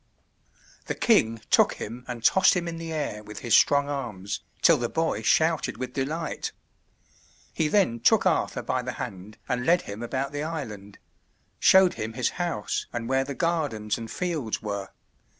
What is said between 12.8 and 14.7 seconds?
and where the gardens and fields